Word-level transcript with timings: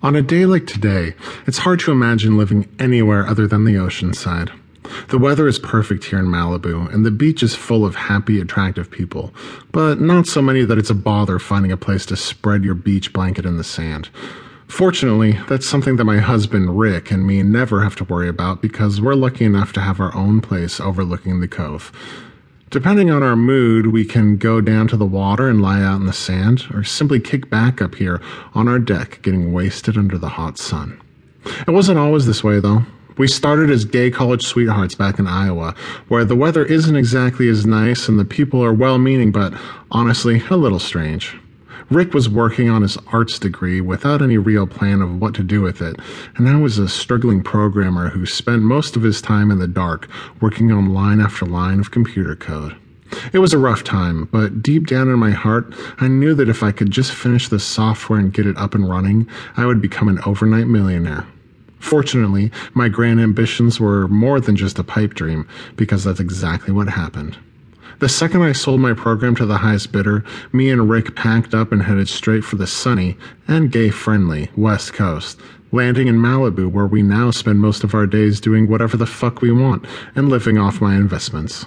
On 0.00 0.14
a 0.14 0.22
day 0.22 0.46
like 0.46 0.68
today, 0.68 1.14
it's 1.48 1.58
hard 1.58 1.80
to 1.80 1.90
imagine 1.90 2.38
living 2.38 2.68
anywhere 2.78 3.26
other 3.26 3.48
than 3.48 3.64
the 3.64 3.76
ocean 3.76 4.14
side. 4.14 4.52
The 5.08 5.18
weather 5.18 5.48
is 5.48 5.58
perfect 5.58 6.04
here 6.04 6.20
in 6.20 6.26
Malibu, 6.26 6.92
and 6.94 7.04
the 7.04 7.10
beach 7.10 7.42
is 7.42 7.56
full 7.56 7.84
of 7.84 7.96
happy, 7.96 8.40
attractive 8.40 8.92
people, 8.92 9.34
but 9.72 10.00
not 10.00 10.28
so 10.28 10.40
many 10.40 10.64
that 10.64 10.78
it's 10.78 10.88
a 10.88 10.94
bother 10.94 11.40
finding 11.40 11.72
a 11.72 11.76
place 11.76 12.06
to 12.06 12.16
spread 12.16 12.62
your 12.62 12.76
beach 12.76 13.12
blanket 13.12 13.44
in 13.44 13.56
the 13.56 13.64
sand. 13.64 14.08
Fortunately, 14.68 15.36
that's 15.48 15.68
something 15.68 15.96
that 15.96 16.04
my 16.04 16.18
husband 16.18 16.78
Rick 16.78 17.10
and 17.10 17.26
me 17.26 17.42
never 17.42 17.82
have 17.82 17.96
to 17.96 18.04
worry 18.04 18.28
about 18.28 18.62
because 18.62 19.00
we're 19.00 19.14
lucky 19.14 19.46
enough 19.46 19.72
to 19.72 19.80
have 19.80 19.98
our 19.98 20.14
own 20.14 20.40
place 20.40 20.78
overlooking 20.78 21.40
the 21.40 21.48
cove. 21.48 21.90
Depending 22.70 23.10
on 23.10 23.22
our 23.22 23.34
mood, 23.34 23.86
we 23.86 24.04
can 24.04 24.36
go 24.36 24.60
down 24.60 24.88
to 24.88 24.96
the 24.98 25.06
water 25.06 25.48
and 25.48 25.62
lie 25.62 25.80
out 25.82 26.00
in 26.00 26.06
the 26.06 26.12
sand, 26.12 26.66
or 26.74 26.84
simply 26.84 27.18
kick 27.18 27.48
back 27.48 27.80
up 27.80 27.94
here 27.94 28.20
on 28.54 28.68
our 28.68 28.78
deck, 28.78 29.20
getting 29.22 29.54
wasted 29.54 29.96
under 29.96 30.18
the 30.18 30.28
hot 30.28 30.58
sun. 30.58 31.00
It 31.66 31.70
wasn't 31.70 31.98
always 31.98 32.26
this 32.26 32.44
way, 32.44 32.60
though. 32.60 32.82
We 33.16 33.26
started 33.26 33.70
as 33.70 33.86
gay 33.86 34.10
college 34.10 34.44
sweethearts 34.44 34.94
back 34.94 35.18
in 35.18 35.26
Iowa, 35.26 35.74
where 36.08 36.26
the 36.26 36.36
weather 36.36 36.64
isn't 36.64 36.94
exactly 36.94 37.48
as 37.48 37.64
nice 37.64 38.06
and 38.06 38.18
the 38.18 38.24
people 38.26 38.62
are 38.62 38.72
well 38.72 38.98
meaning, 38.98 39.32
but 39.32 39.54
honestly, 39.90 40.42
a 40.50 40.56
little 40.56 40.78
strange. 40.78 41.36
Rick 41.90 42.14
was 42.14 42.28
working 42.28 42.68
on 42.68 42.82
his 42.82 42.98
arts 43.12 43.38
degree 43.38 43.80
without 43.80 44.22
any 44.22 44.38
real 44.38 44.66
plan 44.66 45.00
of 45.00 45.20
what 45.20 45.34
to 45.34 45.42
do 45.42 45.60
with 45.60 45.80
it, 45.80 45.96
and 46.36 46.48
I 46.48 46.56
was 46.56 46.78
a 46.78 46.88
struggling 46.88 47.42
programmer 47.42 48.10
who 48.10 48.26
spent 48.26 48.62
most 48.62 48.96
of 48.96 49.02
his 49.02 49.22
time 49.22 49.50
in 49.50 49.58
the 49.58 49.68
dark 49.68 50.08
working 50.40 50.70
on 50.72 50.92
line 50.92 51.20
after 51.20 51.46
line 51.46 51.80
of 51.80 51.90
computer 51.90 52.36
code. 52.36 52.76
It 53.32 53.38
was 53.38 53.54
a 53.54 53.58
rough 53.58 53.84
time, 53.84 54.28
but 54.30 54.62
deep 54.62 54.86
down 54.86 55.08
in 55.08 55.18
my 55.18 55.30
heart, 55.30 55.74
I 55.98 56.08
knew 56.08 56.34
that 56.34 56.48
if 56.48 56.62
I 56.62 56.72
could 56.72 56.90
just 56.90 57.12
finish 57.12 57.48
the 57.48 57.58
software 57.58 58.18
and 58.18 58.32
get 58.32 58.46
it 58.46 58.56
up 58.58 58.74
and 58.74 58.88
running, 58.88 59.26
I 59.56 59.64
would 59.64 59.80
become 59.80 60.08
an 60.08 60.20
overnight 60.26 60.66
millionaire. 60.66 61.26
Fortunately, 61.78 62.50
my 62.74 62.88
grand 62.88 63.20
ambitions 63.20 63.80
were 63.80 64.08
more 64.08 64.40
than 64.40 64.56
just 64.56 64.78
a 64.78 64.84
pipe 64.84 65.14
dream, 65.14 65.48
because 65.76 66.04
that's 66.04 66.20
exactly 66.20 66.72
what 66.72 66.88
happened. 66.88 67.38
The 68.00 68.08
second 68.08 68.42
I 68.42 68.52
sold 68.52 68.80
my 68.80 68.92
program 68.92 69.34
to 69.36 69.46
the 69.46 69.58
highest 69.58 69.90
bidder, 69.90 70.22
me 70.52 70.70
and 70.70 70.88
Rick 70.88 71.16
packed 71.16 71.52
up 71.52 71.72
and 71.72 71.82
headed 71.82 72.08
straight 72.08 72.44
for 72.44 72.54
the 72.54 72.66
sunny 72.66 73.16
and 73.48 73.72
gay 73.72 73.90
friendly 73.90 74.50
West 74.56 74.92
Coast, 74.92 75.40
landing 75.72 76.06
in 76.06 76.14
Malibu 76.14 76.70
where 76.70 76.86
we 76.86 77.02
now 77.02 77.32
spend 77.32 77.58
most 77.58 77.82
of 77.82 77.94
our 77.94 78.06
days 78.06 78.40
doing 78.40 78.68
whatever 78.68 78.96
the 78.96 79.04
fuck 79.04 79.42
we 79.42 79.50
want 79.50 79.84
and 80.14 80.28
living 80.28 80.58
off 80.58 80.80
my 80.80 80.94
investments. 80.94 81.66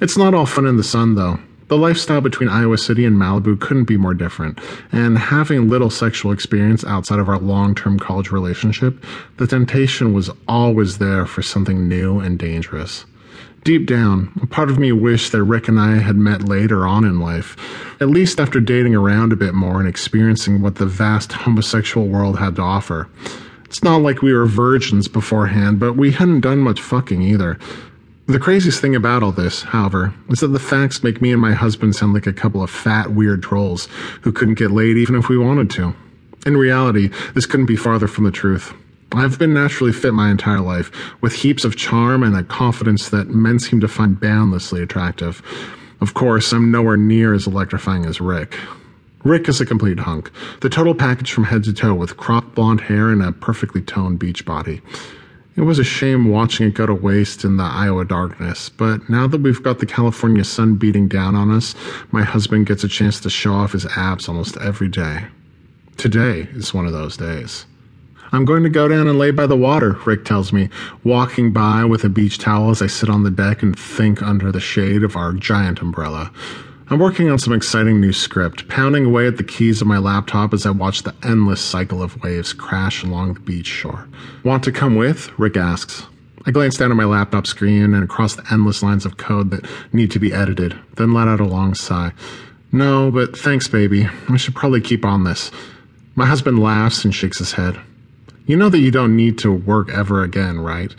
It's 0.00 0.16
not 0.16 0.32
all 0.32 0.46
fun 0.46 0.64
in 0.64 0.76
the 0.76 0.84
sun 0.84 1.16
though. 1.16 1.40
The 1.66 1.76
lifestyle 1.76 2.20
between 2.20 2.48
Iowa 2.48 2.78
City 2.78 3.04
and 3.04 3.16
Malibu 3.16 3.60
couldn't 3.60 3.84
be 3.84 3.96
more 3.96 4.14
different, 4.14 4.60
and 4.92 5.18
having 5.18 5.68
little 5.68 5.90
sexual 5.90 6.30
experience 6.30 6.84
outside 6.84 7.18
of 7.18 7.28
our 7.28 7.38
long 7.38 7.74
term 7.74 7.98
college 7.98 8.30
relationship, 8.30 9.04
the 9.38 9.48
temptation 9.48 10.14
was 10.14 10.30
always 10.46 10.98
there 10.98 11.26
for 11.26 11.42
something 11.42 11.88
new 11.88 12.20
and 12.20 12.38
dangerous. 12.38 13.04
Deep 13.68 13.84
down, 13.84 14.32
a 14.40 14.46
part 14.46 14.70
of 14.70 14.78
me 14.78 14.92
wished 14.92 15.30
that 15.30 15.44
Rick 15.44 15.68
and 15.68 15.78
I 15.78 15.98
had 15.98 16.16
met 16.16 16.48
later 16.48 16.86
on 16.86 17.04
in 17.04 17.20
life, 17.20 17.54
at 18.00 18.08
least 18.08 18.40
after 18.40 18.60
dating 18.60 18.94
around 18.94 19.30
a 19.30 19.36
bit 19.36 19.52
more 19.52 19.78
and 19.78 19.86
experiencing 19.86 20.62
what 20.62 20.76
the 20.76 20.86
vast 20.86 21.32
homosexual 21.32 22.06
world 22.06 22.38
had 22.38 22.56
to 22.56 22.62
offer. 22.62 23.10
It's 23.66 23.84
not 23.84 24.00
like 24.00 24.22
we 24.22 24.32
were 24.32 24.46
virgins 24.46 25.06
beforehand, 25.06 25.78
but 25.78 25.98
we 25.98 26.12
hadn't 26.12 26.40
done 26.40 26.60
much 26.60 26.80
fucking 26.80 27.20
either. 27.20 27.58
The 28.24 28.38
craziest 28.38 28.80
thing 28.80 28.96
about 28.96 29.22
all 29.22 29.32
this, 29.32 29.64
however, 29.64 30.14
is 30.30 30.40
that 30.40 30.48
the 30.48 30.58
facts 30.58 31.04
make 31.04 31.20
me 31.20 31.30
and 31.30 31.42
my 31.42 31.52
husband 31.52 31.94
sound 31.94 32.14
like 32.14 32.26
a 32.26 32.32
couple 32.32 32.62
of 32.62 32.70
fat, 32.70 33.10
weird 33.10 33.42
trolls 33.42 33.86
who 34.22 34.32
couldn't 34.32 34.54
get 34.54 34.70
laid 34.70 34.96
even 34.96 35.14
if 35.14 35.28
we 35.28 35.36
wanted 35.36 35.68
to. 35.72 35.94
In 36.46 36.56
reality, 36.56 37.10
this 37.34 37.44
couldn't 37.44 37.66
be 37.66 37.76
farther 37.76 38.08
from 38.08 38.24
the 38.24 38.30
truth. 38.30 38.72
I've 39.12 39.38
been 39.38 39.54
naturally 39.54 39.92
fit 39.92 40.12
my 40.12 40.30
entire 40.30 40.60
life, 40.60 40.90
with 41.22 41.32
heaps 41.32 41.64
of 41.64 41.76
charm 41.76 42.22
and 42.22 42.36
a 42.36 42.42
confidence 42.42 43.08
that 43.08 43.28
men 43.28 43.58
seem 43.58 43.80
to 43.80 43.88
find 43.88 44.20
boundlessly 44.20 44.82
attractive. 44.82 45.42
Of 46.00 46.14
course, 46.14 46.52
I'm 46.52 46.70
nowhere 46.70 46.98
near 46.98 47.32
as 47.32 47.46
electrifying 47.46 48.04
as 48.04 48.20
Rick. 48.20 48.56
Rick 49.24 49.48
is 49.48 49.60
a 49.60 49.66
complete 49.66 49.98
hunk, 49.98 50.30
the 50.60 50.68
total 50.68 50.94
package 50.94 51.32
from 51.32 51.44
head 51.44 51.64
to 51.64 51.72
toe 51.72 51.94
with 51.94 52.18
cropped 52.18 52.54
blonde 52.54 52.82
hair 52.82 53.08
and 53.08 53.22
a 53.22 53.32
perfectly 53.32 53.80
toned 53.80 54.18
beach 54.18 54.44
body. 54.44 54.80
It 55.56 55.62
was 55.62 55.80
a 55.80 55.84
shame 55.84 56.28
watching 56.28 56.68
it 56.68 56.74
go 56.74 56.86
to 56.86 56.94
waste 56.94 57.44
in 57.44 57.56
the 57.56 57.64
Iowa 57.64 58.04
darkness, 58.04 58.68
but 58.68 59.08
now 59.08 59.26
that 59.26 59.40
we've 59.40 59.62
got 59.62 59.80
the 59.80 59.86
California 59.86 60.44
sun 60.44 60.76
beating 60.76 61.08
down 61.08 61.34
on 61.34 61.50
us, 61.50 61.74
my 62.12 62.22
husband 62.22 62.66
gets 62.66 62.84
a 62.84 62.88
chance 62.88 63.18
to 63.20 63.30
show 63.30 63.54
off 63.54 63.72
his 63.72 63.86
abs 63.96 64.28
almost 64.28 64.56
every 64.58 64.88
day. 64.88 65.24
Today 65.96 66.46
is 66.52 66.72
one 66.72 66.86
of 66.86 66.92
those 66.92 67.16
days. 67.16 67.66
I'm 68.32 68.44
going 68.44 68.62
to 68.62 68.68
go 68.68 68.88
down 68.88 69.08
and 69.08 69.18
lay 69.18 69.30
by 69.30 69.46
the 69.46 69.56
water, 69.56 69.98
Rick 70.04 70.24
tells 70.24 70.52
me, 70.52 70.68
walking 71.04 71.52
by 71.52 71.84
with 71.84 72.04
a 72.04 72.08
beach 72.08 72.38
towel 72.38 72.70
as 72.70 72.82
I 72.82 72.86
sit 72.86 73.08
on 73.08 73.22
the 73.22 73.30
deck 73.30 73.62
and 73.62 73.78
think 73.78 74.22
under 74.22 74.52
the 74.52 74.60
shade 74.60 75.02
of 75.02 75.16
our 75.16 75.32
giant 75.32 75.80
umbrella. 75.80 76.30
I'm 76.90 76.98
working 76.98 77.28
on 77.28 77.38
some 77.38 77.52
exciting 77.52 78.00
new 78.00 78.14
script, 78.14 78.68
pounding 78.68 79.04
away 79.04 79.26
at 79.26 79.36
the 79.36 79.44
keys 79.44 79.82
of 79.82 79.86
my 79.86 79.98
laptop 79.98 80.54
as 80.54 80.64
I 80.64 80.70
watch 80.70 81.02
the 81.02 81.14
endless 81.22 81.60
cycle 81.60 82.02
of 82.02 82.22
waves 82.22 82.54
crash 82.54 83.02
along 83.02 83.34
the 83.34 83.40
beach 83.40 83.66
shore. 83.66 84.08
Want 84.42 84.64
to 84.64 84.72
come 84.72 84.96
with? 84.96 85.30
Rick 85.38 85.58
asks. 85.58 86.06
I 86.46 86.50
glance 86.50 86.78
down 86.78 86.90
at 86.90 86.96
my 86.96 87.04
laptop 87.04 87.46
screen 87.46 87.92
and 87.92 88.02
across 88.02 88.36
the 88.36 88.46
endless 88.50 88.82
lines 88.82 89.04
of 89.04 89.18
code 89.18 89.50
that 89.50 89.66
need 89.92 90.10
to 90.12 90.18
be 90.18 90.32
edited, 90.32 90.78
then 90.96 91.12
let 91.12 91.28
out 91.28 91.40
a 91.40 91.44
long 91.44 91.74
sigh. 91.74 92.12
No, 92.72 93.10
but 93.10 93.36
thanks, 93.36 93.68
baby. 93.68 94.08
I 94.28 94.38
should 94.38 94.54
probably 94.54 94.80
keep 94.80 95.04
on 95.04 95.24
this. 95.24 95.50
My 96.14 96.24
husband 96.24 96.58
laughs 96.58 97.04
and 97.04 97.14
shakes 97.14 97.38
his 97.38 97.52
head. 97.52 97.78
You 98.48 98.56
know 98.56 98.70
that 98.70 98.78
you 98.78 98.90
don't 98.90 99.14
need 99.14 99.36
to 99.40 99.52
work 99.52 99.90
ever 99.90 100.22
again, 100.22 100.58
right? 100.58 100.94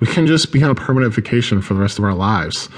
We 0.00 0.06
can 0.06 0.26
just 0.26 0.50
be 0.50 0.62
on 0.62 0.70
a 0.70 0.74
permanent 0.74 1.12
vacation 1.12 1.60
for 1.60 1.74
the 1.74 1.80
rest 1.80 1.98
of 1.98 2.04
our 2.04 2.14
lives. 2.14 2.70